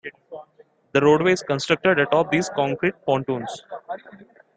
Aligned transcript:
The 0.93 0.99
roadway 1.01 1.33
is 1.33 1.43
constructed 1.43 1.99
atop 1.99 2.31
these 2.31 2.49
concrete 2.49 2.95
pontoons. 3.05 3.61